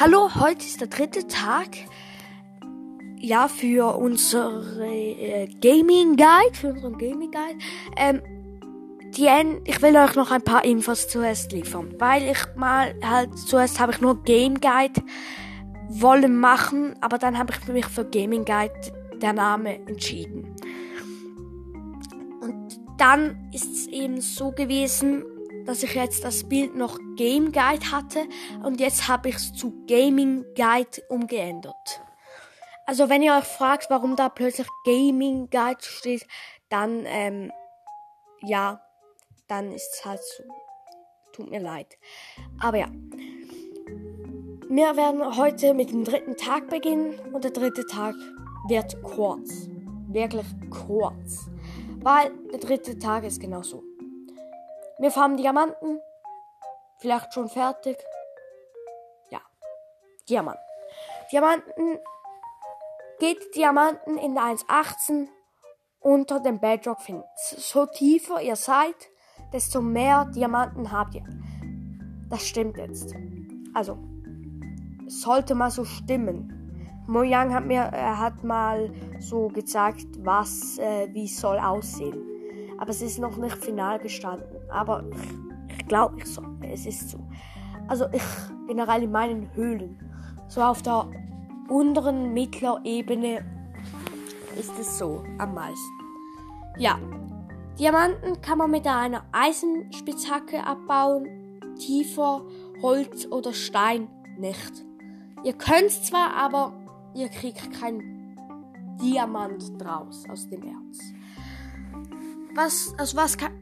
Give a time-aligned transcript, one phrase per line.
[0.00, 1.70] Hallo, heute ist der dritte Tag.
[3.16, 7.58] Ja, für unsere äh, Gaming Guide, für unseren Gaming Guide.
[7.96, 8.22] Ähm,
[9.16, 9.26] die,
[9.64, 13.90] ich will euch noch ein paar Infos zuerst liefern, weil ich mal halt zuerst habe
[13.90, 15.02] ich nur Game Guide
[15.88, 20.54] wollen machen, aber dann habe ich mich für Gaming Guide der Name entschieden.
[22.40, 25.24] Und dann ist es eben so gewesen,
[25.68, 28.26] dass ich jetzt das Bild noch Game Guide hatte
[28.64, 32.00] und jetzt habe ich es zu Gaming Guide umgeändert.
[32.86, 36.26] Also wenn ihr euch fragt, warum da plötzlich Gaming Guide steht,
[36.70, 37.52] dann ähm,
[38.40, 38.80] ja,
[39.46, 40.42] dann ist es halt so.
[41.32, 41.98] Tut mir leid.
[42.60, 42.88] Aber ja.
[44.70, 48.14] Wir werden heute mit dem dritten Tag beginnen und der dritte Tag
[48.68, 49.68] wird kurz.
[50.08, 51.50] Wirklich kurz.
[51.98, 53.87] Weil der dritte Tag ist genau so.
[55.00, 56.00] Wir farmen Diamanten.
[56.98, 57.96] Vielleicht schon fertig.
[59.30, 59.40] Ja.
[60.28, 60.62] Diamanten.
[61.30, 61.98] Diamanten.
[63.20, 65.28] Geht Diamanten in der 1.18
[66.00, 67.24] unter dem Bedrock finden.
[67.36, 68.96] So tiefer ihr seid,
[69.52, 71.24] desto mehr Diamanten habt ihr.
[72.28, 73.14] Das stimmt jetzt.
[73.74, 73.98] Also,
[75.06, 76.54] sollte mal so stimmen.
[77.06, 82.20] Mojang hat mir, er hat mal so gezeigt, was, äh, wie es soll aussehen.
[82.78, 84.57] Aber es ist noch nicht final gestanden.
[84.70, 85.04] Aber
[85.68, 87.18] ich, glaube, ich so, es ist so.
[87.86, 88.22] Also ich
[88.66, 89.98] generell in meinen Höhlen,
[90.48, 91.06] so auf der
[91.68, 93.44] unteren Mittlerebene
[94.58, 95.98] ist es so am meisten.
[96.78, 96.98] Ja,
[97.78, 101.26] Diamanten kann man mit einer Eisenspitzhacke abbauen,
[101.78, 102.42] tiefer
[102.82, 104.84] Holz oder Stein nicht.
[105.44, 106.72] Ihr könnt zwar, aber
[107.14, 108.36] ihr kriegt kein
[109.00, 110.98] Diamant draus aus dem Erz.
[112.54, 113.52] Was, aus was kann,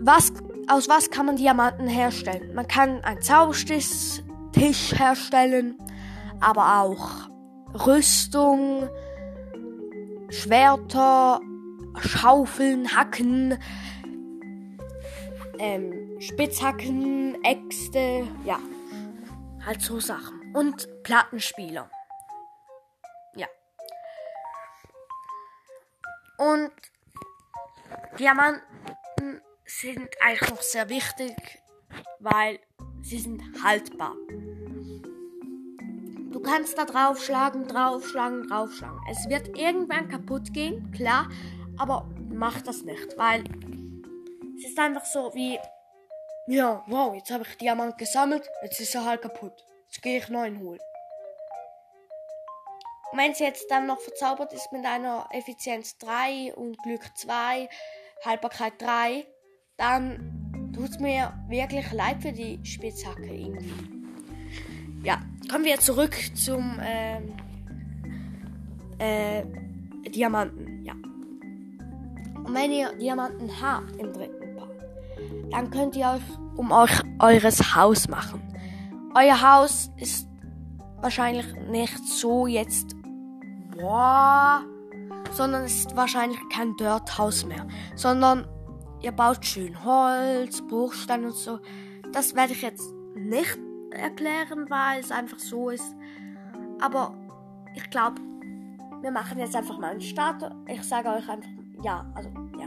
[0.00, 0.32] was,
[0.68, 2.54] aus was kann man Diamanten herstellen?
[2.54, 4.22] Man kann einen Zauberstisch
[4.56, 5.78] herstellen,
[6.40, 7.28] aber auch
[7.86, 8.88] Rüstung,
[10.30, 11.40] Schwerter,
[11.98, 13.58] Schaufeln, Hacken,
[15.58, 18.58] ähm, Spitzhacken, Äxte, ja,
[19.64, 20.40] halt so Sachen.
[20.54, 21.88] Und Plattenspieler.
[23.36, 23.46] Ja.
[26.38, 26.72] Und
[28.18, 28.69] Diamanten
[29.78, 31.62] sind eigentlich noch sehr wichtig,
[32.18, 32.58] weil
[33.02, 34.14] sie sind haltbar.
[36.30, 39.00] Du kannst da draufschlagen, draufschlagen, draufschlagen.
[39.10, 41.28] Es wird irgendwann kaputt gehen, klar,
[41.78, 43.44] aber mach das nicht, weil
[44.56, 45.58] es ist einfach so wie,
[46.46, 49.66] ja, wow, jetzt habe ich Diamant gesammelt, jetzt ist er halt kaputt.
[49.86, 50.80] Jetzt gehe ich neuen holen.
[53.10, 57.68] Und wenn sie jetzt dann noch verzaubert ist mit einer Effizienz 3 und Glück 2,
[58.24, 59.26] Haltbarkeit 3,
[59.80, 63.72] dann tut es mir wirklich leid für die Spitzhacke irgendwie.
[65.02, 67.32] Ja, kommen wir zurück zum ähm,
[68.98, 69.42] äh,
[70.10, 70.84] Diamanten.
[70.84, 70.92] Ja.
[70.92, 74.70] Und wenn ihr Diamanten habt im dritten Part,
[75.50, 78.42] dann könnt ihr euch um euch eures Haus machen.
[79.14, 80.28] Euer Haus ist
[81.00, 82.94] wahrscheinlich nicht so jetzt
[83.78, 84.62] boah,
[85.32, 87.66] sondern es ist wahrscheinlich kein Dirthaus mehr,
[87.96, 88.46] sondern
[89.02, 91.58] ihr baut schön Holz, Bruchstein und so.
[92.12, 93.58] Das werde ich jetzt nicht
[93.90, 95.94] erklären, weil es einfach so ist.
[96.80, 97.14] Aber
[97.74, 98.20] ich glaube,
[99.00, 100.50] wir machen jetzt einfach mal einen Start.
[100.66, 101.48] Ich sage euch einfach,
[101.82, 102.66] ja, also, ja.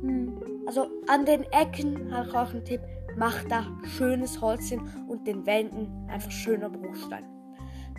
[0.00, 0.36] Hm.
[0.66, 2.80] Also an den Ecken habe ich euch einen Tipp.
[3.16, 7.24] Macht da schönes Holz hin und den Wänden einfach schöner Bruchstein.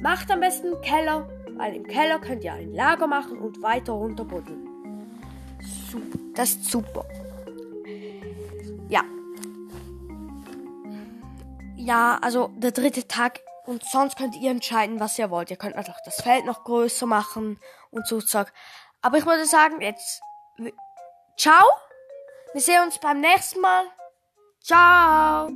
[0.02, 3.94] Macht am besten einen Keller, weil im Keller könnt ihr ein Lager machen und weiter
[3.94, 4.73] runter buddeln.
[5.94, 6.18] Super.
[6.34, 7.06] Das ist super.
[8.90, 9.04] Ja.
[11.78, 13.42] Ja, also der dritte Tag.
[13.66, 15.52] Und sonst könnt ihr entscheiden, was ihr wollt.
[15.52, 17.60] Ihr könnt einfach das Feld noch größer machen
[17.92, 18.52] und so zack.
[19.02, 20.22] Aber ich würde sagen, jetzt.
[21.38, 21.64] Ciao.
[22.54, 23.86] Wir sehen uns beim nächsten Mal.
[24.62, 25.50] Ciao.